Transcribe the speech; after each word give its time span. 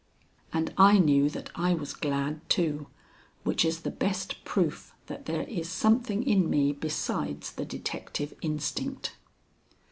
And 0.51 0.73
I 0.79 0.97
knew 0.97 1.29
that 1.29 1.51
I 1.53 1.75
was 1.75 1.93
glad, 1.93 2.41
too, 2.49 2.87
which 3.43 3.63
is 3.63 3.81
the 3.81 3.91
best 3.91 4.43
proof 4.43 4.95
that 5.05 5.27
there 5.27 5.43
is 5.43 5.69
something 5.69 6.23
in 6.25 6.49
me 6.49 6.71
besides 6.73 7.51
the 7.51 7.65
detective 7.65 8.33
instinct. 8.41 9.15